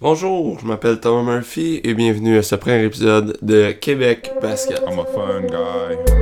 Bonjour, 0.00 0.60
je 0.60 0.64
m'appelle 0.64 1.00
Thomas 1.00 1.24
Murphy 1.24 1.80
et 1.82 1.92
bienvenue 1.92 2.38
à 2.38 2.44
ce 2.44 2.54
premier 2.54 2.84
épisode 2.84 3.36
de 3.42 3.72
Québec 3.72 4.30
Basket. 4.40 4.80
I'm 4.86 5.00
a 5.00 5.04
fun 5.04 5.40
guy. 5.40 6.17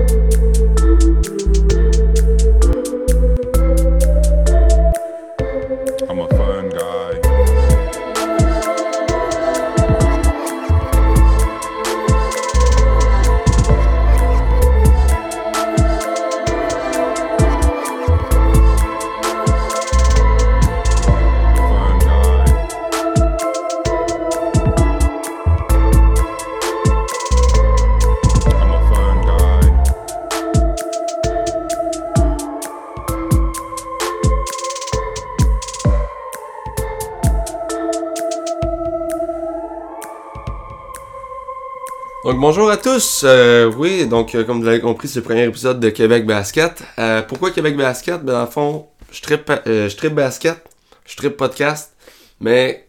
Donc 42.26 42.40
bonjour 42.40 42.68
à 42.68 42.76
tous. 42.76 43.22
Euh, 43.24 43.72
oui, 43.78 44.04
donc 44.08 44.34
euh, 44.34 44.42
comme 44.42 44.58
vous 44.58 44.64
l'avez 44.64 44.80
compris, 44.80 45.06
c'est 45.06 45.20
le 45.20 45.24
premier 45.24 45.44
épisode 45.44 45.78
de 45.78 45.90
Québec 45.90 46.26
Basket. 46.26 46.82
Euh, 46.98 47.22
pourquoi 47.22 47.52
Québec 47.52 47.76
Basket? 47.76 48.20
Ben 48.20 48.32
dans 48.32 48.40
le 48.40 48.46
fond, 48.48 48.88
je 49.12 49.22
tripe, 49.22 49.48
euh, 49.48 49.88
je 49.88 49.96
tripe 49.96 50.12
basket, 50.12 50.60
je 51.04 51.14
tripe 51.14 51.36
podcast, 51.36 51.92
mais 52.40 52.88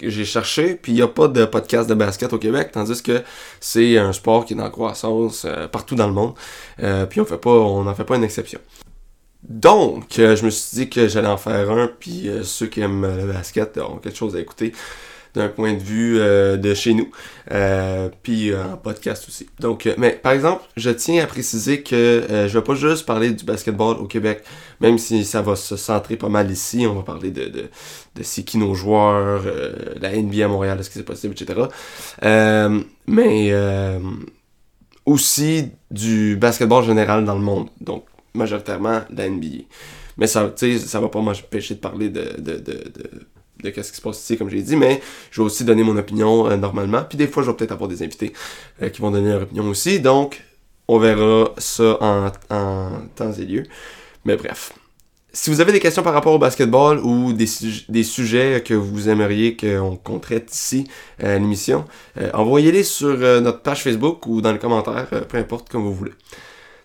j'ai 0.00 0.24
cherché, 0.24 0.74
puis 0.74 0.92
il 0.92 0.94
n'y 0.94 1.02
a 1.02 1.06
pas 1.06 1.28
de 1.28 1.44
podcast 1.44 1.86
de 1.86 1.92
basket 1.92 2.32
au 2.32 2.38
Québec, 2.38 2.70
tandis 2.72 3.02
que 3.02 3.22
c'est 3.60 3.98
un 3.98 4.14
sport 4.14 4.46
qui 4.46 4.54
est 4.54 4.60
en 4.62 4.70
croissance 4.70 5.46
partout 5.70 5.94
dans 5.94 6.06
le 6.06 6.14
monde. 6.14 6.32
Puis 7.10 7.20
on 7.20 7.26
fait 7.26 7.36
pas, 7.36 7.50
on 7.50 7.84
n'en 7.84 7.94
fait 7.94 8.04
pas 8.04 8.16
une 8.16 8.24
exception. 8.24 8.58
Donc, 9.42 10.14
je 10.16 10.42
me 10.42 10.48
suis 10.48 10.76
dit 10.78 10.88
que 10.88 11.08
j'allais 11.08 11.28
en 11.28 11.36
faire 11.36 11.70
un, 11.70 11.88
puis 11.88 12.30
ceux 12.42 12.68
qui 12.68 12.80
aiment 12.80 13.06
le 13.06 13.30
basket 13.34 13.76
ont 13.76 13.98
quelque 13.98 14.16
chose 14.16 14.34
à 14.34 14.40
écouter 14.40 14.72
d'un 15.34 15.48
point 15.48 15.74
de 15.74 15.82
vue 15.82 16.18
euh, 16.18 16.56
de 16.56 16.74
chez 16.74 16.94
nous, 16.94 17.10
euh, 17.50 18.08
puis 18.22 18.50
euh, 18.50 18.64
en 18.64 18.76
podcast 18.76 19.26
aussi. 19.28 19.48
Donc, 19.60 19.88
mais 19.98 20.12
par 20.12 20.32
exemple, 20.32 20.64
je 20.76 20.90
tiens 20.90 21.22
à 21.22 21.26
préciser 21.26 21.82
que 21.82 22.24
je 22.28 22.58
vais 22.58 22.64
pas 22.64 22.74
juste 22.74 23.06
parler 23.06 23.30
du 23.30 23.44
basketball 23.44 23.96
au 23.96 24.06
Québec, 24.06 24.42
même 24.80 24.98
si 24.98 25.24
ça 25.24 25.42
va 25.42 25.56
se 25.56 25.76
centrer 25.76 26.16
pas 26.16 26.28
mal 26.28 26.50
ici, 26.50 26.86
on 26.88 26.94
va 26.94 27.02
parler 27.02 27.30
de, 27.30 27.44
de, 27.46 27.70
de 28.14 28.22
qui 28.22 28.58
nos 28.58 28.74
joueurs, 28.74 29.42
la 30.00 30.16
NBA 30.16 30.44
à 30.44 30.48
Montréal, 30.48 30.78
est-ce 30.80 30.88
que 30.88 30.94
c'est 30.94 31.02
possible, 31.02 31.34
etc. 31.34 31.62
Mais 33.06 33.52
aussi 35.06 35.70
du 35.90 36.36
basketball 36.36 36.84
général 36.84 37.24
dans 37.24 37.34
le 37.34 37.40
monde, 37.40 37.68
donc 37.80 38.04
majoritairement 38.34 39.00
la 39.10 39.28
NBA. 39.28 39.64
Mais 40.18 40.26
ça, 40.26 40.52
ça 40.56 41.00
va 41.00 41.08
pas 41.08 41.20
m'empêcher 41.20 41.74
de 41.74 41.80
parler 41.80 42.10
de, 42.10 42.40
de, 42.40 42.56
de, 42.56 42.92
de 43.62 43.70
qu'est-ce 43.70 43.90
qui 43.90 43.96
se 43.96 44.02
passe 44.02 44.20
ici, 44.20 44.36
comme 44.36 44.48
j'ai 44.48 44.62
dit, 44.62 44.76
mais 44.76 45.00
je 45.30 45.40
vais 45.40 45.46
aussi 45.46 45.64
donner 45.64 45.82
mon 45.82 45.96
opinion 45.96 46.48
euh, 46.48 46.56
normalement. 46.56 47.02
Puis 47.08 47.18
des 47.18 47.26
fois, 47.26 47.42
je 47.42 47.50
vais 47.50 47.56
peut-être 47.56 47.72
avoir 47.72 47.88
des 47.88 48.02
invités 48.02 48.32
euh, 48.82 48.88
qui 48.88 49.00
vont 49.00 49.10
donner 49.10 49.30
leur 49.30 49.42
opinion 49.42 49.66
aussi. 49.68 50.00
Donc, 50.00 50.42
on 50.86 50.98
verra 50.98 51.52
ça 51.58 51.98
en, 52.00 52.30
temps 53.14 53.32
et 53.32 53.44
lieu. 53.44 53.64
Mais 54.24 54.36
bref. 54.36 54.72
Si 55.30 55.50
vous 55.50 55.60
avez 55.60 55.72
des 55.72 55.80
questions 55.80 56.02
par 56.02 56.14
rapport 56.14 56.32
au 56.32 56.38
basketball 56.38 56.98
ou 57.00 57.32
des, 57.34 57.46
des 57.88 58.02
sujets 58.02 58.62
que 58.64 58.72
vous 58.72 59.08
aimeriez 59.08 59.56
qu'on 59.56 60.18
traite 60.18 60.52
ici 60.54 60.88
à 61.22 61.34
l'émission, 61.38 61.84
euh, 62.18 62.30
envoyez-les 62.32 62.82
sur 62.82 63.18
notre 63.18 63.60
page 63.60 63.82
Facebook 63.82 64.26
ou 64.26 64.40
dans 64.40 64.52
les 64.52 64.58
commentaires, 64.58 65.06
peu 65.28 65.36
importe, 65.36 65.68
comme 65.68 65.82
vous 65.82 65.94
voulez. 65.94 66.12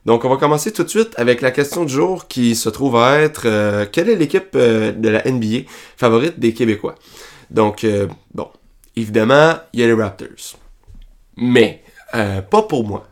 Donc, 0.06 0.26
on 0.26 0.30
va 0.30 0.36
commencer 0.36 0.72
tout 0.74 0.84
de 0.84 0.90
suite 0.90 1.14
avec 1.18 1.42
la 1.42 1.52
question 1.52 1.86
du 1.86 1.94
jour 1.94 2.28
qui 2.28 2.56
se 2.56 2.68
trouve 2.70 2.98
à 2.98 3.20
être 3.20 3.44
euh, 3.46 3.86
quelle 3.90 4.10
est 4.10 4.16
l'équipe 4.16 4.50
euh, 4.56 4.92
de 4.92 5.08
la 5.08 5.24
NBA 5.24 5.70
favorite 5.96 6.40
des 6.40 6.54
Québécois? 6.54 6.96
Donc, 7.50 7.84
euh, 7.84 8.08
bon, 8.34 8.50
évidemment, 8.96 9.54
il 9.72 9.80
y 9.80 9.84
a 9.84 9.88
les 9.88 9.94
Raptors. 9.94 10.58
Mais, 11.38 11.84
euh, 12.16 12.42
pas 12.42 12.64
pour 12.64 12.86
moi. 12.86 13.08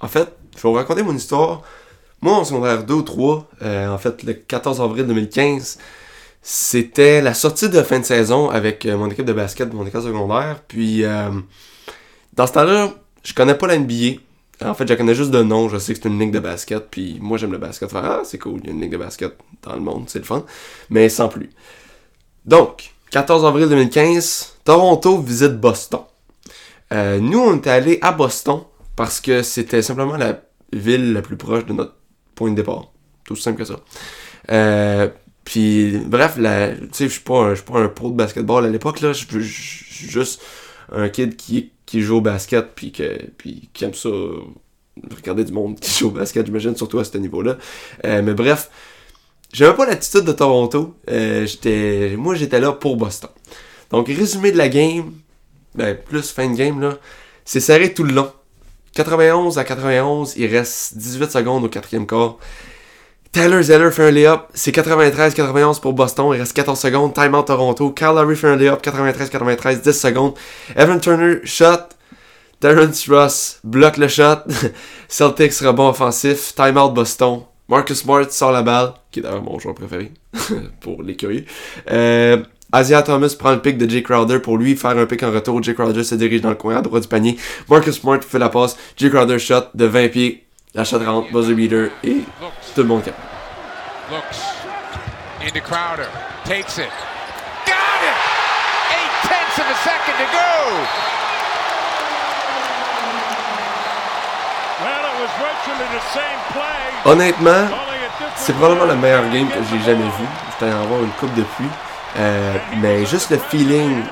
En 0.00 0.08
fait, 0.08 0.28
je 0.56 0.62
vais 0.62 0.68
vous 0.68 0.74
raconter 0.74 1.02
mon 1.02 1.16
histoire. 1.16 1.62
Moi, 2.20 2.34
en 2.34 2.44
secondaire 2.44 2.84
2 2.84 2.94
ou 2.94 3.02
3, 3.02 3.48
euh, 3.62 3.88
en 3.88 3.98
fait, 3.98 4.22
le 4.22 4.34
14 4.34 4.80
avril 4.80 5.06
2015, 5.06 5.78
c'était 6.42 7.22
la 7.22 7.34
sortie 7.34 7.68
de 7.68 7.82
fin 7.82 7.98
de 7.98 8.04
saison 8.04 8.50
avec 8.50 8.84
mon 8.84 9.10
équipe 9.10 9.24
de 9.24 9.32
basket 9.32 9.68
de 9.68 9.74
mon 9.74 9.84
école 9.84 10.02
secondaire. 10.02 10.60
Puis, 10.68 11.02
dans 12.34 12.46
ce 12.46 12.52
temps-là, 12.52 12.92
je 13.24 13.34
connais 13.34 13.56
pas 13.56 13.66
la 13.66 13.78
NBA. 13.78 14.20
En 14.64 14.74
fait, 14.74 14.88
je 14.88 14.94
connais 14.94 15.14
juste 15.14 15.30
de 15.30 15.42
nom. 15.42 15.68
Je 15.68 15.76
sais 15.78 15.92
que 15.94 16.00
c'est 16.02 16.08
une 16.08 16.18
ligue 16.18 16.32
de 16.32 16.38
basket. 16.38 16.88
Puis, 16.90 17.18
moi, 17.20 17.36
j'aime 17.38 17.52
le 17.52 17.58
basket. 17.58 17.90
Faire, 17.90 18.04
ah, 18.04 18.20
c'est 18.24 18.38
cool, 18.38 18.60
il 18.62 18.66
y 18.66 18.70
a 18.70 18.72
une 18.72 18.80
ligue 18.80 18.92
de 18.92 18.96
basket 18.96 19.36
dans 19.62 19.74
le 19.74 19.80
monde, 19.80 20.04
c'est 20.08 20.18
le 20.18 20.24
fun. 20.24 20.44
Mais 20.90 21.08
sans 21.08 21.28
plus. 21.28 21.50
Donc, 22.44 22.90
14 23.10 23.44
avril 23.44 23.68
2015, 23.68 24.56
Toronto 24.64 25.18
visite 25.18 25.58
Boston. 25.60 26.00
Euh, 26.92 27.18
nous, 27.20 27.38
on 27.40 27.56
était 27.56 27.70
allés 27.70 27.98
à 28.02 28.12
Boston 28.12 28.60
parce 28.94 29.20
que 29.20 29.42
c'était 29.42 29.82
simplement 29.82 30.16
la 30.16 30.40
ville 30.72 31.12
la 31.12 31.22
plus 31.22 31.36
proche 31.36 31.66
de 31.66 31.72
notre 31.72 31.94
point 32.34 32.50
de 32.50 32.56
départ. 32.56 32.92
Tout 33.24 33.36
simple 33.36 33.58
que 33.58 33.64
ça. 33.64 33.80
Euh, 34.52 35.08
puis, 35.44 35.98
bref, 35.98 36.34
tu 36.36 36.42
sais, 36.92 37.04
je 37.04 37.12
suis 37.12 37.20
pas, 37.20 37.38
un- 37.38 37.50
je 37.50 37.56
suis 37.56 37.64
pas 37.64 37.78
un 37.80 37.88
pro 37.88 38.10
de 38.10 38.16
basketball 38.16 38.64
à 38.64 38.68
l'époque, 38.68 39.00
là. 39.00 39.12
Je 39.12 39.24
suis 39.26 40.08
juste 40.08 40.40
un 40.92 41.08
kid 41.08 41.36
qui, 41.36 41.72
qui 41.86 42.02
joue 42.02 42.16
au 42.16 42.20
basket, 42.20 42.72
puis, 42.74 42.92
que, 42.92 43.18
qui 43.72 43.84
aime 43.84 43.94
ça, 43.94 44.08
euh, 44.08 44.42
regarder 45.14 45.44
du 45.44 45.52
monde 45.52 45.78
qui 45.80 45.90
joue 45.98 46.08
au 46.08 46.10
basket, 46.10 46.44
j'imagine, 46.44 46.76
surtout 46.76 46.98
à 46.98 47.04
ce 47.04 47.16
niveau-là. 47.16 47.56
Euh, 48.04 48.22
mais 48.22 48.34
bref, 48.34 48.70
j'avais 49.52 49.74
pas 49.74 49.86
l'attitude 49.86 50.24
de 50.24 50.32
Toronto. 50.32 50.96
Euh, 51.08 51.46
j'étais, 51.46 52.14
moi, 52.18 52.34
j'étais 52.34 52.60
là 52.60 52.72
pour 52.72 52.96
Boston. 52.96 53.30
Donc, 53.90 54.08
résumé 54.08 54.50
de 54.50 54.58
la 54.58 54.68
game, 54.68 55.12
ben, 55.74 55.96
plus 55.96 56.30
fin 56.30 56.50
de 56.50 56.56
game, 56.56 56.80
là, 56.80 56.98
c'est 57.44 57.60
serré 57.60 57.94
tout 57.94 58.02
le 58.02 58.12
long. 58.12 58.30
91 58.94 59.58
à 59.58 59.64
91, 59.64 60.34
il 60.36 60.46
reste 60.46 60.96
18 60.98 61.30
secondes 61.30 61.64
au 61.64 61.68
quatrième 61.68 62.06
quart. 62.06 62.38
Tyler 63.36 63.62
Zeller 63.62 63.90
fait 63.90 64.08
un 64.08 64.10
layup, 64.10 64.44
c'est 64.54 64.74
93-91 64.74 65.78
pour 65.82 65.92
Boston, 65.92 66.30
il 66.32 66.40
reste 66.40 66.54
14 66.54 66.80
secondes. 66.80 67.12
Timeout 67.12 67.42
Toronto, 67.42 67.90
Kyle 67.90 68.14
Lowry 68.14 68.34
fait 68.34 68.48
un 68.48 68.56
layup, 68.56 68.82
93-93, 68.82 69.82
10 69.82 69.92
secondes. 69.92 70.32
Evan 70.74 70.98
Turner, 70.98 71.40
shot. 71.44 71.90
Terrence 72.60 73.06
Ross 73.10 73.60
bloque 73.62 73.98
le 73.98 74.08
shot. 74.08 74.38
Celtics, 75.08 75.58
rebond 75.58 75.90
offensif. 75.90 76.54
Timeout 76.54 76.92
Boston. 76.94 77.40
Marcus 77.68 77.98
Smart 77.98 78.24
sort 78.30 78.52
la 78.52 78.62
balle, 78.62 78.94
qui 79.10 79.20
est 79.20 79.22
d'ailleurs 79.22 79.42
mon 79.42 79.58
joueur 79.58 79.74
préféré, 79.74 80.12
pour 80.80 81.02
les 81.02 81.14
curieux. 81.14 81.44
Euh, 81.90 82.38
Asia 82.72 83.02
Thomas 83.02 83.36
prend 83.38 83.52
le 83.52 83.60
pick 83.60 83.76
de 83.76 83.86
Jay 83.86 84.02
Crowder 84.02 84.38
pour 84.38 84.56
lui 84.56 84.76
faire 84.76 84.96
un 84.96 85.04
pick 85.04 85.22
en 85.22 85.30
retour. 85.30 85.62
Jay 85.62 85.74
Crowder 85.74 86.04
se 86.04 86.14
dirige 86.14 86.40
dans 86.40 86.48
le 86.48 86.56
coin 86.56 86.76
à 86.76 86.80
droite 86.80 87.02
du 87.02 87.08
panier. 87.10 87.36
Marcus 87.68 88.00
Smart 88.00 88.22
fait 88.22 88.38
la 88.38 88.48
passe. 88.48 88.78
Jay 88.96 89.10
Crowder 89.10 89.38
shot 89.38 89.64
de 89.74 89.84
20 89.84 90.08
pieds. 90.08 90.46
La 90.74 90.84
shot 90.84 91.00
rentre, 91.04 91.30
buzzer 91.32 91.54
beater 91.54 91.90
et 92.02 92.16
tout 92.74 92.82
le 92.82 92.88
monde 92.88 93.02
capte. 93.02 93.25
Looks 94.10 94.38
into 95.42 95.60
Crowder. 95.60 96.08
Takes 96.44 96.78
it. 96.78 96.90
Got 97.66 98.00
it! 98.06 98.18
Eight 98.94 99.14
tenths 99.26 99.58
of 99.58 99.66
a 99.66 99.74
second 99.82 100.14
to 100.22 100.28
go. 100.30 100.52
Well, 104.78 105.02
it 105.10 105.16
was 105.22 105.32
virtually 105.42 105.88
the 105.90 106.04
same 106.14 106.38
play. 106.52 106.82
Honnêtement, 107.04 107.68
c'est 108.36 108.52
probablement 108.52 108.86
le 108.86 108.94
meilleur 108.96 109.28
game 109.30 109.48
que 109.48 109.60
j'ai 109.70 109.80
jamais 109.84 110.04
vu. 110.18 110.26
J'étais 110.52 110.72
en 110.72 110.82
avoir 110.82 111.00
une 111.00 111.10
coupe 111.18 111.34
depuis. 111.34 111.68
Euh, 112.18 112.54
mais 112.76 113.04
juste 113.06 113.30
le 113.30 113.38
feeling 113.38 114.02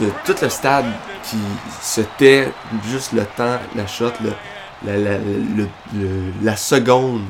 de 0.00 0.10
tout 0.24 0.36
le 0.42 0.48
stade 0.50 0.86
qui 1.24 1.38
se 1.80 2.02
tait, 2.02 2.52
juste 2.84 3.12
le 3.12 3.24
temps, 3.24 3.58
la 3.74 3.86
shot, 3.86 4.12
le, 4.22 4.32
la, 4.84 4.96
la, 4.96 5.18
le- 5.18 5.68
le- 5.94 6.32
la 6.42 6.56
seconde 6.56 7.22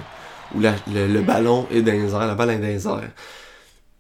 où 0.54 0.60
la- 0.60 0.74
le, 0.92 1.06
le 1.06 1.20
ballon 1.22 1.66
est 1.70 1.82
dans 1.82 1.92
les 1.92 2.08
la 2.10 2.34
balle 2.34 2.50
est 2.50 2.78
dans 2.78 3.00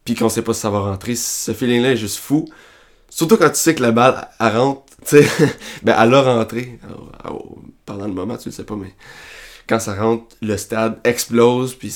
puis 0.04 0.14
qu'on 0.14 0.30
sait 0.30 0.40
pas 0.40 0.54
si 0.54 0.60
ça 0.60 0.70
va 0.70 0.80
rentrer, 0.80 1.14
ce 1.14 1.52
feeling-là 1.52 1.92
est 1.92 1.96
juste 1.98 2.16
fou. 2.16 2.48
Surtout 3.10 3.36
quand 3.36 3.50
tu 3.50 3.56
sais 3.58 3.74
que 3.74 3.82
la 3.82 3.92
balle, 3.92 4.26
elle 4.40 4.56
rentre, 4.56 4.82
tu 5.06 5.22
sais, 5.22 5.28
ben 5.82 5.94
elle 6.00 6.14
a 6.14 6.22
rentré. 6.22 6.78
Alors, 7.22 7.56
pendant 7.84 8.06
le 8.06 8.14
moment, 8.14 8.38
tu 8.38 8.48
le 8.48 8.54
sais 8.54 8.64
pas, 8.64 8.74
mais 8.76 8.94
quand 9.68 9.78
ça 9.78 9.94
rentre, 9.94 10.24
le 10.40 10.56
stade 10.56 10.98
explose, 11.04 11.74
puis 11.74 11.94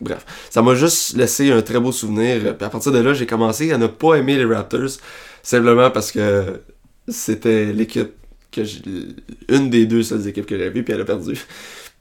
bref. 0.00 0.24
Ça 0.48 0.62
m'a 0.62 0.76
juste 0.76 1.16
laissé 1.16 1.50
un 1.50 1.60
très 1.60 1.80
beau 1.80 1.90
souvenir. 1.90 2.38
Puis 2.56 2.64
à 2.66 2.70
partir 2.70 2.92
de 2.92 2.98
là, 2.98 3.14
j'ai 3.14 3.26
commencé 3.26 3.72
à 3.72 3.78
ne 3.78 3.88
pas 3.88 4.14
aimer 4.14 4.36
les 4.36 4.44
Raptors, 4.44 4.90
simplement 5.42 5.90
parce 5.90 6.12
que 6.12 6.60
c'était 7.08 7.72
l'équipe 7.72 8.12
que 8.52 8.62
j'ai- 8.62 8.82
une 9.48 9.70
des 9.70 9.86
deux 9.86 10.04
seules 10.04 10.26
équipes 10.28 10.46
que 10.46 10.56
j'avais, 10.56 10.82
puis 10.84 10.94
elle 10.94 11.00
a 11.00 11.04
perdu. 11.04 11.34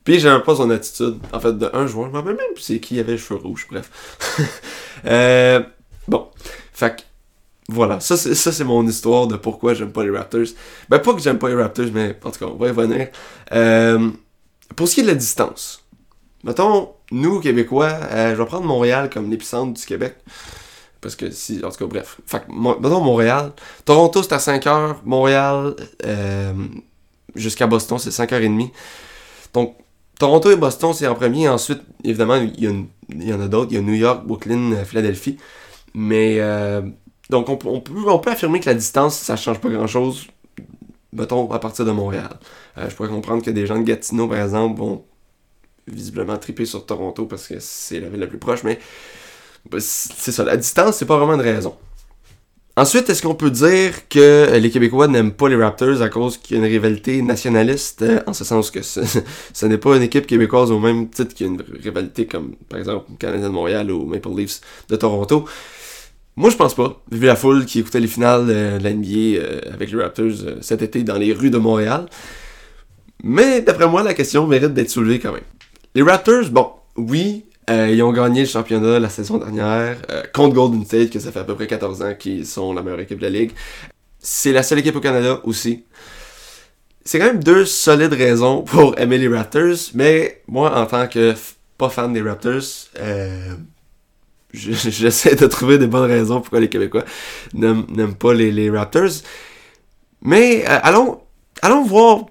Puis 0.07 0.21
j'aimais 0.21 0.39
pas 0.39 0.55
son 0.55 0.69
attitude. 0.69 1.17
En 1.33 1.39
fait, 1.41 1.51
de 1.51 1.69
un 1.73 1.85
joueur, 1.85 2.07
je 2.07 2.11
me 2.13 2.15
rappelle 2.15 2.37
même 2.37 2.53
plus 2.55 2.63
c'est 2.63 2.79
qui 2.79 2.97
avait 2.97 3.11
les 3.11 3.17
cheveux 3.17 3.41
rouges, 3.41 3.67
bref. 3.69 3.91
Euh, 5.05 5.61
bon. 6.07 6.29
Fait 6.73 7.05
voilà, 7.69 7.99
ça 7.99 8.15
c'est, 8.17 8.63
mon 8.63 8.87
histoire 8.87 9.27
de 9.27 9.35
pourquoi 9.35 9.73
j'aime 9.73 9.91
pas 9.91 10.03
les 10.03 10.09
Raptors. 10.09 10.47
Ben 10.89 10.99
pas 10.99 11.13
que 11.13 11.19
j'aime 11.19 11.37
pas 11.37 11.49
les 11.49 11.55
Raptors, 11.55 11.87
mais 11.93 12.17
en 12.23 12.31
tout 12.31 12.39
cas, 12.39 12.45
on 12.45 12.55
va 12.55 12.67
y 12.67 12.69
revenir. 12.71 13.09
Euh, 13.51 14.09
pour 14.75 14.87
ce 14.87 14.95
qui 14.95 15.01
est 15.01 15.03
de 15.03 15.09
la 15.09 15.15
distance, 15.15 15.83
mettons, 16.43 16.93
nous, 17.11 17.41
Québécois, 17.41 17.91
euh, 18.11 18.31
je 18.31 18.41
vais 18.41 18.45
prendre 18.45 18.65
Montréal 18.65 19.09
comme 19.13 19.29
l'épicentre 19.29 19.73
du 19.77 19.85
Québec. 19.85 20.15
Parce 21.01 21.15
que 21.15 21.29
si, 21.29 21.61
en 21.63 21.69
tout 21.69 21.77
cas, 21.77 21.85
bref. 21.85 22.17
Fait 22.25 22.39
que, 22.39 22.51
mettons 22.51 23.01
Montréal. 23.01 23.51
Toronto, 23.85 24.23
c'est 24.23 24.33
à 24.33 24.37
5h. 24.37 24.95
Montréal, 25.03 25.75
euh, 26.05 26.53
jusqu'à 27.35 27.67
Boston, 27.67 27.99
c'est 27.99 28.09
5h30. 28.09 28.71
Donc, 29.53 29.75
Toronto 30.19 30.49
et 30.51 30.55
Boston, 30.55 30.93
c'est 30.93 31.07
en 31.07 31.15
premier. 31.15 31.47
Ensuite, 31.47 31.81
évidemment, 32.03 32.35
il 32.35 32.63
y, 33.09 33.33
en 33.33 33.41
a 33.41 33.47
d'autres. 33.47 33.71
Il 33.71 33.75
y 33.75 33.77
a 33.77 33.81
New 33.81 33.93
York, 33.93 34.25
Brooklyn, 34.25 34.71
euh, 34.73 34.85
Philadelphie. 34.85 35.37
Mais, 35.93 36.37
euh, 36.39 36.81
donc, 37.29 37.49
on, 37.49 37.57
peut- 37.57 38.29
affirmer 38.29 38.59
que 38.59 38.65
la 38.67 38.75
distance, 38.75 39.17
ça 39.17 39.35
change 39.35 39.59
pas 39.59 39.69
grand-chose, 39.69 40.27
mettons, 41.13 41.51
à 41.51 41.59
partir 41.59 41.85
de 41.85 41.91
Montréal. 41.91 42.29
Euh, 42.77 42.89
je 42.89 42.95
pourrais 42.95 43.09
comprendre 43.09 43.43
que 43.43 43.51
des 43.51 43.65
gens 43.65 43.77
de 43.77 43.83
Gatineau, 43.83 44.27
par 44.27 44.41
exemple, 44.41 44.79
vont 44.79 45.05
visiblement 45.87 46.37
triper 46.37 46.65
sur 46.65 46.85
Toronto 46.85 47.25
parce 47.25 47.47
que 47.47 47.55
c'est 47.59 47.99
la 47.99 48.09
ville 48.09 48.19
la 48.19 48.27
plus 48.27 48.39
proche, 48.39 48.63
mais 48.63 48.77
ben, 49.69 49.79
c'est 49.79 50.31
ça, 50.31 50.43
la 50.43 50.57
distance, 50.57 50.97
c'est 50.97 51.05
pas 51.05 51.17
vraiment 51.17 51.35
une 51.35 51.41
raison. 51.41 51.75
Ensuite, 52.77 53.09
est-ce 53.09 53.23
qu'on 53.23 53.33
peut 53.33 53.49
dire 53.49 54.07
que 54.07 54.19
euh, 54.19 54.59
les 54.59 54.69
Québécois 54.69 55.07
n'aiment 55.07 55.31
pas 55.31 55.49
les 55.49 55.55
Raptors 55.55 56.03
à 56.03 56.09
cause 56.09 56.37
qu'il 56.37 56.57
y 56.57 56.59
a 56.59 56.63
une 56.63 56.71
rivalité 56.71 57.23
nationaliste, 57.23 58.03
euh, 58.03 58.19
en 58.27 58.33
ce 58.33 58.43
sens 58.43 58.69
que 58.69 58.83
ce, 58.83 58.99
n'est 59.65 59.79
pas 59.79 59.97
une 59.97 60.03
équipe 60.03 60.27
québécoise 60.27 60.69
au 60.69 60.77
même 60.77 61.09
titre 61.09 61.33
qu'il 61.33 61.57
rivalité 61.81 62.27
comme, 62.27 62.53
par 62.69 62.77
exemple, 62.77 63.09
Canadien 63.17 63.47
de 63.47 63.53
Montréal 63.53 63.89
ou 63.89 64.05
Maple 64.05 64.29
Leafs 64.37 64.61
de 64.89 64.95
Toronto? 64.95 65.45
Moi, 66.35 66.51
je 66.51 66.55
pense 66.55 66.75
pas. 66.75 67.01
Vu 67.11 67.25
la 67.25 67.35
foule 67.35 67.65
qui 67.65 67.79
écoutait 67.79 67.99
les 67.99 68.07
finales 68.07 68.45
euh, 68.47 68.77
de 68.77 68.83
la 68.83 68.93
NBA 68.93 69.73
avec 69.73 69.91
les 69.91 69.99
Raptors 69.99 70.61
cet 70.61 70.83
été 70.83 71.01
dans 71.01 71.17
les 71.17 71.33
rues 71.33 71.49
de 71.49 71.57
Montréal. 71.57 72.05
Mais 73.23 73.61
d'après 73.61 73.87
moi, 73.87 74.03
la 74.03 74.13
question 74.13 74.45
mérite 74.45 74.75
d'être 74.75 74.91
soulevée 74.91 75.17
quand 75.17 75.31
même. 75.31 75.41
Les 75.95 76.03
Raptors, 76.03 76.51
bon, 76.51 76.69
oui, 76.95 77.46
euh, 77.69 77.89
ils 77.91 78.01
ont 78.03 78.11
gagné 78.13 78.41
le 78.41 78.47
championnat 78.47 78.99
la 78.99 79.09
saison 79.09 79.37
dernière 79.37 79.97
euh, 80.09 80.23
contre 80.33 80.55
Golden 80.55 80.85
State, 80.85 81.09
que 81.09 81.19
ça 81.19 81.31
fait 81.31 81.39
à 81.39 81.43
peu 81.43 81.55
près 81.55 81.67
14 81.67 82.01
ans 82.01 82.13
qu'ils 82.17 82.45
sont 82.45 82.73
la 82.73 82.81
meilleure 82.81 83.01
équipe 83.01 83.17
de 83.19 83.23
la 83.23 83.29
ligue. 83.29 83.51
C'est 84.19 84.51
la 84.53 84.63
seule 84.63 84.79
équipe 84.79 84.95
au 84.95 85.01
Canada 85.01 85.41
aussi. 85.43 85.85
C'est 87.05 87.19
quand 87.19 87.25
même 87.27 87.43
deux 87.43 87.65
solides 87.65 88.13
raisons 88.13 88.63
pour 88.63 88.97
aimer 88.99 89.17
les 89.17 89.29
Raptors, 89.29 89.77
mais 89.93 90.41
moi, 90.47 90.77
en 90.77 90.85
tant 90.85 91.07
que 91.07 91.35
pas 91.77 91.89
fan 91.89 92.11
des 92.13 92.21
Raptors, 92.21 92.61
euh, 92.99 93.53
je- 94.53 94.71
j'essaie 94.89 95.35
de 95.35 95.47
trouver 95.47 95.77
des 95.77 95.87
bonnes 95.87 96.09
raisons 96.09 96.41
pourquoi 96.41 96.59
les 96.59 96.69
Québécois 96.69 97.05
n'aiment 97.53 98.15
pas 98.15 98.33
les, 98.33 98.51
les 98.51 98.69
Raptors. 98.69 99.11
Mais 100.21 100.63
euh, 100.67 100.79
allons, 100.83 101.21
allons 101.61 101.83
voir, 101.83 102.25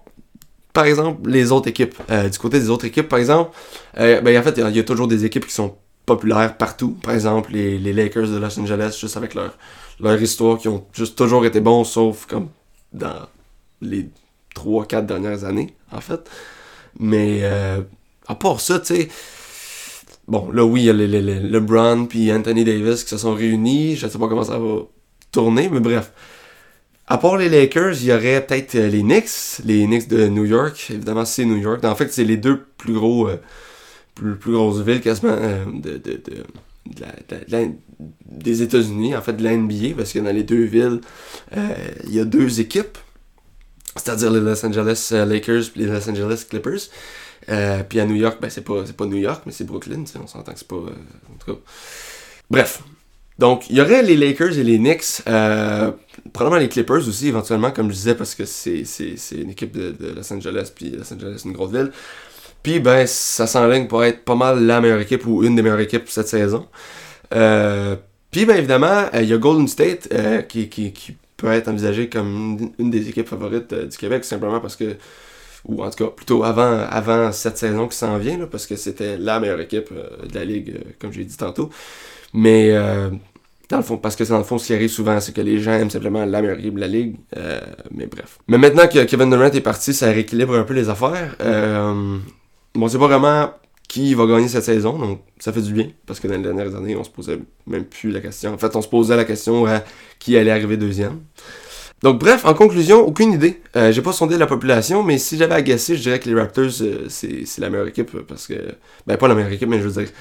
par 0.76 0.84
exemple, 0.84 1.30
les 1.30 1.52
autres 1.52 1.68
équipes. 1.68 1.94
Euh, 2.10 2.28
du 2.28 2.38
côté 2.38 2.60
des 2.60 2.68
autres 2.68 2.84
équipes, 2.84 3.08
par 3.08 3.18
exemple, 3.18 3.50
euh, 3.98 4.20
ben, 4.20 4.38
en 4.38 4.42
fait, 4.42 4.54
il 4.58 4.76
y 4.76 4.78
a- 4.78 4.84
toujours 4.84 5.08
des 5.08 5.24
équipes 5.24 5.46
qui 5.46 5.54
sont 5.54 5.74
populaires 6.04 6.54
partout. 6.58 6.90
Par 7.02 7.14
exemple, 7.14 7.50
les, 7.52 7.78
Lakers 7.94 8.28
de 8.28 8.36
Los 8.36 8.60
Angeles, 8.60 8.98
juste 9.00 9.16
avec 9.16 9.32
leur, 9.34 9.56
leur 10.00 10.20
histoire, 10.20 10.58
qui 10.58 10.68
ont 10.68 10.84
juste 10.92 11.16
toujours 11.16 11.46
été 11.46 11.60
bons, 11.60 11.82
sauf 11.84 12.26
comme 12.26 12.48
dans 12.92 13.26
les 13.80 14.10
3-4 14.54 15.06
dernières 15.06 15.44
années, 15.44 15.72
en 15.90 16.02
fait. 16.02 16.20
Mais 17.00 17.40
euh, 17.42 17.80
à 18.28 18.34
part 18.34 18.60
ça, 18.60 18.78
tu 18.78 18.94
sais, 18.96 19.08
bon, 20.28 20.50
là, 20.52 20.62
oui, 20.62 20.82
il 20.82 20.86
y 20.86 20.90
a 20.90 20.92
le, 20.92 21.06
le- 21.06 21.22
le- 21.22 21.40
LeBron 21.48 22.04
puis 22.04 22.30
Anthony 22.30 22.64
Davis 22.64 23.02
qui 23.04 23.10
se 23.10 23.16
sont 23.16 23.32
réunis. 23.34 23.96
Je 23.96 24.08
sais 24.08 24.18
pas 24.18 24.28
comment 24.28 24.44
ça 24.44 24.58
va 24.58 24.80
tourner, 25.32 25.70
mais 25.70 25.80
bref. 25.80 26.12
À 27.08 27.18
part 27.18 27.36
les 27.36 27.48
Lakers, 27.48 27.94
il 28.00 28.06
y 28.06 28.12
aurait 28.12 28.44
peut-être 28.44 28.74
euh, 28.74 28.88
les 28.88 29.02
Knicks, 29.02 29.60
les 29.64 29.86
Knicks 29.86 30.08
de 30.08 30.26
New 30.28 30.44
York. 30.44 30.88
Évidemment, 30.90 31.24
c'est 31.24 31.44
New 31.44 31.56
York. 31.58 31.84
En 31.84 31.94
fait, 31.94 32.12
c'est 32.12 32.24
les 32.24 32.36
deux 32.36 32.64
plus 32.78 32.94
gros, 32.94 33.28
euh, 33.28 33.36
plus, 34.14 34.36
plus 34.36 34.52
grosses 34.52 34.80
villes 34.80 35.00
quasiment 35.00 35.32
euh, 35.38 35.64
de, 35.72 35.98
de, 35.98 36.12
de- 36.14 36.44
la- 37.00 37.60
la- 37.60 37.68
des 38.26 38.62
États-Unis, 38.62 39.14
en 39.16 39.22
fait, 39.22 39.34
de 39.34 39.42
la 39.44 39.56
NBA, 39.56 39.94
parce 39.96 40.12
que 40.12 40.18
dans 40.18 40.32
les 40.34 40.42
deux 40.44 40.64
villes, 40.64 41.00
euh, 41.56 41.68
il 42.04 42.14
y 42.14 42.20
a 42.20 42.24
deux 42.24 42.60
équipes, 42.60 42.98
c'est-à-dire 43.94 44.30
les 44.30 44.40
Los 44.40 44.64
Angeles 44.66 45.10
euh, 45.12 45.24
Lakers 45.24 45.64
et 45.76 45.78
les 45.80 45.86
Los 45.86 46.08
Angeles 46.10 46.44
Clippers. 46.48 46.80
Euh, 47.48 47.82
puis 47.88 48.00
à 48.00 48.06
New 48.06 48.16
York, 48.16 48.38
ben 48.40 48.50
c'est 48.50 48.62
pas, 48.64 48.82
pas 48.96 49.06
New 49.06 49.16
York, 49.18 49.42
mais 49.46 49.52
c'est 49.52 49.64
Brooklyn, 49.64 50.04
on 50.20 50.26
s'entend 50.26 50.52
que 50.52 50.58
c'est 50.58 50.66
pas. 50.66 50.76
en 50.76 51.38
tout 51.44 51.54
cas. 51.54 51.60
Bref. 52.50 52.82
Donc, 53.38 53.68
il 53.68 53.76
y 53.76 53.80
aurait 53.80 54.02
les 54.02 54.16
Lakers 54.16 54.58
et 54.58 54.64
les 54.64 54.78
Knicks, 54.78 55.22
euh, 55.28 55.92
probablement 56.32 56.60
les 56.60 56.68
Clippers 56.68 57.06
aussi, 57.06 57.28
éventuellement, 57.28 57.70
comme 57.70 57.90
je 57.90 57.96
disais, 57.96 58.14
parce 58.14 58.34
que 58.34 58.44
c'est, 58.46 58.84
une 59.32 59.50
équipe 59.50 59.76
de, 59.76 59.90
de 59.90 60.14
Los 60.14 60.32
Angeles, 60.32 60.72
puis 60.74 60.90
Los 60.90 61.12
Angeles, 61.12 61.42
une 61.44 61.52
grosse 61.52 61.72
ville. 61.72 61.90
Puis, 62.62 62.80
ben, 62.80 63.06
ça 63.06 63.46
s'enligne 63.46 63.86
pour 63.86 64.02
être 64.04 64.24
pas 64.24 64.34
mal 64.34 64.64
la 64.64 64.80
meilleure 64.80 65.00
équipe 65.00 65.26
ou 65.26 65.44
une 65.44 65.54
des 65.54 65.62
meilleures 65.62 65.80
équipes 65.80 66.08
cette 66.08 66.28
saison. 66.28 66.66
Euh, 67.34 67.96
puis, 68.30 68.44
ben, 68.44 68.56
évidemment, 68.56 69.08
euh, 69.14 69.22
il 69.22 69.28
y 69.28 69.32
a 69.32 69.38
Golden 69.38 69.68
State 69.68 70.08
euh, 70.12 70.42
qui, 70.42 70.68
qui, 70.68 70.92
qui 70.92 71.16
peut 71.36 71.52
être 71.52 71.68
envisagé 71.68 72.08
comme 72.08 72.58
une, 72.60 72.72
une 72.78 72.90
des 72.90 73.08
équipes 73.08 73.28
favorites 73.28 73.72
euh, 73.72 73.86
du 73.86 73.96
Québec, 73.96 74.24
simplement 74.24 74.60
parce 74.60 74.76
que 74.76 74.96
ou 75.66 75.82
en 75.82 75.90
tout 75.90 76.04
cas 76.04 76.10
plutôt 76.10 76.44
avant, 76.44 76.80
avant 76.88 77.32
cette 77.32 77.58
saison 77.58 77.88
qui 77.88 77.96
s'en 77.96 78.18
vient, 78.18 78.38
là, 78.38 78.46
parce 78.46 78.66
que 78.66 78.76
c'était 78.76 79.16
la 79.16 79.40
meilleure 79.40 79.60
équipe 79.60 79.88
euh, 79.92 80.26
de 80.26 80.34
la 80.34 80.44
ligue, 80.44 80.74
euh, 80.76 80.90
comme 80.98 81.12
j'ai 81.12 81.24
dit 81.24 81.36
tantôt. 81.36 81.70
Mais 82.32 82.70
euh, 82.70 83.10
dans 83.68 83.78
le 83.78 83.82
fond, 83.82 83.96
parce 83.96 84.14
que 84.14 84.24
dans 84.24 84.38
le 84.38 84.44
fond, 84.44 84.58
ce 84.58 84.66
qui 84.66 84.74
arrive 84.74 84.90
souvent, 84.90 85.18
c'est 85.20 85.34
que 85.34 85.40
les 85.40 85.58
gens 85.58 85.72
aiment 85.72 85.90
simplement 85.90 86.24
la 86.24 86.40
meilleure 86.40 86.58
équipe 86.58 86.74
de 86.74 86.80
la 86.80 86.88
ligue. 86.88 87.16
mais 87.90 88.06
bref. 88.06 88.38
Mais 88.48 88.58
maintenant 88.58 88.86
que 88.86 89.04
Kevin 89.04 89.30
Durant 89.30 89.46
est 89.46 89.60
parti, 89.60 89.92
ça 89.92 90.06
rééquilibre 90.06 90.54
un 90.54 90.64
peu 90.64 90.74
les 90.74 90.88
affaires. 90.88 91.36
Bon, 92.74 92.88
c'est 92.88 92.98
pas 92.98 93.08
vraiment 93.08 93.50
qui 93.88 94.14
va 94.14 94.26
gagner 94.26 94.48
cette 94.48 94.64
saison, 94.64 94.98
donc 94.98 95.20
ça 95.38 95.52
fait 95.52 95.62
du 95.62 95.72
bien, 95.72 95.88
parce 96.06 96.20
que 96.20 96.28
dans 96.28 96.34
les 96.34 96.42
dernières 96.42 96.74
années, 96.74 96.96
on 96.96 97.04
se 97.04 97.10
posait 97.10 97.38
même 97.66 97.84
plus 97.84 98.10
la 98.10 98.20
question. 98.20 98.52
En 98.52 98.58
fait, 98.58 98.74
on 98.74 98.82
se 98.82 98.88
posait 98.88 99.16
la 99.16 99.24
question 99.24 99.64
à 99.66 99.82
qui 100.18 100.36
allait 100.36 100.50
arriver 100.50 100.76
deuxième. 100.76 101.20
Donc 102.02 102.20
bref, 102.20 102.44
en 102.44 102.54
conclusion, 102.54 103.00
aucune 103.00 103.32
idée. 103.32 103.62
Euh, 103.74 103.90
j'ai 103.90 104.02
pas 104.02 104.12
sondé 104.12 104.36
la 104.36 104.46
population, 104.46 105.02
mais 105.02 105.18
si 105.18 105.36
j'avais 105.38 105.62
guesser, 105.62 105.96
je 105.96 106.02
dirais 106.02 106.20
que 106.20 106.28
les 106.28 106.38
Raptors, 106.38 106.82
euh, 106.82 107.06
c'est 107.08 107.58
la 107.58 107.70
meilleure 107.70 107.88
équipe 107.88 108.10
parce 108.28 108.46
que... 108.46 108.54
Ben 109.06 109.16
pas 109.16 109.28
la 109.28 109.34
meilleure 109.34 109.52
équipe, 109.52 109.68
mais 109.68 109.80
je 109.80 109.88
veux 109.88 110.02
dire 110.02 110.12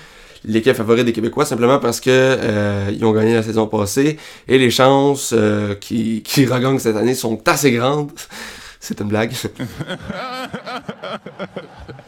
l'équipe 0.48 0.76
favorite 0.76 1.06
des 1.06 1.14
Québécois, 1.14 1.46
simplement 1.46 1.80
parce 1.80 2.00
que 2.00 2.10
euh, 2.12 2.92
ils 2.94 3.04
ont 3.06 3.12
gagné 3.12 3.34
la 3.34 3.44
saison 3.44 3.68
passée 3.68 4.18
et 4.48 4.58
les 4.58 4.70
chances 4.70 5.34
euh, 5.36 5.76
qui, 5.76 6.22
qui 6.24 6.46
regagnent 6.46 6.80
cette 6.80 6.96
année 6.96 7.16
sont 7.16 7.42
assez 7.48 7.72
grandes. 7.72 8.12
C'est 8.86 9.02
une 9.02 9.08
blague. 9.08 9.34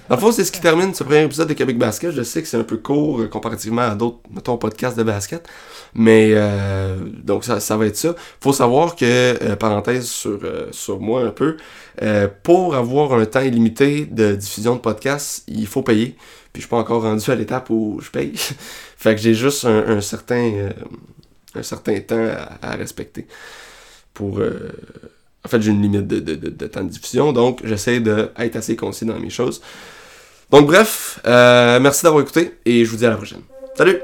Dans 0.09 0.15
le 0.15 0.21
fond, 0.21 0.31
c'est 0.31 0.43
ce 0.43 0.51
qui 0.51 0.61
termine 0.61 0.93
ce 0.93 1.03
premier 1.03 1.23
épisode 1.23 1.47
de 1.47 1.53
Québec 1.53 1.79
Basket. 1.79 2.11
Je 2.11 2.21
sais 2.21 2.43
que 2.43 2.47
c'est 2.47 2.57
un 2.57 2.63
peu 2.63 2.77
court 2.77 3.19
euh, 3.19 3.27
comparativement 3.27 3.81
à 3.81 3.95
d'autres, 3.95 4.19
mettons, 4.29 4.57
podcasts 4.57 4.95
de 4.95 5.01
basket. 5.01 5.49
Mais, 5.95 6.33
euh, 6.33 6.97
donc, 7.23 7.45
ça, 7.45 7.77
va 7.77 7.87
être 7.87 7.97
ça. 7.97 8.13
Faut 8.41 8.53
savoir 8.53 8.95
que, 8.95 9.05
euh, 9.05 9.55
parenthèse 9.55 10.05
sur, 10.05 10.39
sur 10.69 10.99
moi 10.99 11.23
un 11.23 11.31
peu, 11.31 11.57
pour 12.43 12.75
avoir 12.75 13.13
un 13.13 13.25
temps 13.25 13.41
illimité 13.41 14.05
de 14.05 14.35
diffusion 14.35 14.75
de 14.75 14.79
podcasts, 14.79 15.45
il 15.47 15.65
faut 15.65 15.81
payer. 15.81 16.15
Puis 16.53 16.61
je 16.61 16.67
suis 16.67 16.69
pas 16.69 16.77
encore 16.77 17.01
rendu 17.01 17.31
à 17.31 17.35
l'étape 17.35 17.71
où 17.71 17.99
je 18.03 18.11
paye. 18.11 18.33
fait 18.97 19.15
que 19.15 19.21
j'ai 19.21 19.33
juste 19.33 19.65
un, 19.65 19.99
certain, 19.99 20.69
un 21.55 21.63
certain 21.63 21.99
temps 22.01 22.27
à, 22.61 22.73
à 22.73 22.75
respecter. 22.75 23.25
Pour, 24.13 24.39
en 25.47 25.49
fait, 25.49 25.61
j'ai 25.61 25.71
une 25.71 25.81
limite 25.81 26.05
de, 26.07 26.19
de- 26.19 26.35
de- 26.35 26.67
temps 26.67 26.83
de 26.83 26.89
diffusion, 26.89 27.31
donc 27.31 27.61
j'essaie 27.63 28.01
d'être 28.01 28.55
assez 28.57 28.75
concis 28.75 29.05
dans 29.05 29.17
mes 29.17 29.29
choses. 29.29 29.61
Donc 30.51 30.67
bref, 30.67 31.21
euh, 31.25 31.79
merci 31.79 32.03
d'avoir 32.03 32.21
écouté 32.21 32.55
et 32.65 32.83
je 32.83 32.89
vous 32.91 32.97
dis 32.97 33.05
à 33.05 33.11
la 33.11 33.15
prochaine. 33.15 33.41
Salut! 33.75 33.99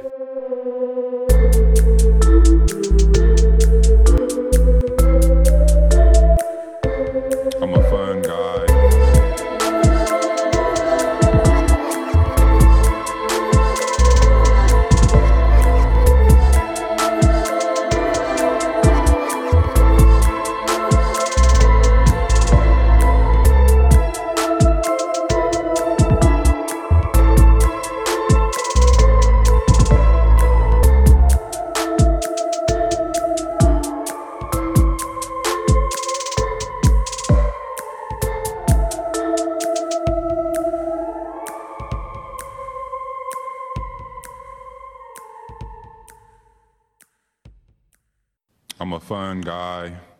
Fun 49.33 49.41
guy. 49.41 50.03